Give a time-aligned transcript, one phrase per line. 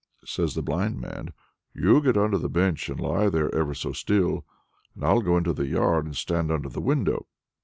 [0.25, 1.31] says the blind man,
[1.75, 4.43] "you get under the bench, and lie there ever so still,
[4.95, 7.27] and I'll go into the yard and stand under the window.